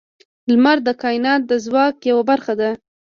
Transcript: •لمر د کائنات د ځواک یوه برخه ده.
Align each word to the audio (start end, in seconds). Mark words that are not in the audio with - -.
•لمر 0.51 0.77
د 0.87 0.89
کائنات 1.01 1.41
د 1.47 1.51
ځواک 1.65 1.95
یوه 2.09 2.23
برخه 2.29 2.53
ده. 2.61 2.69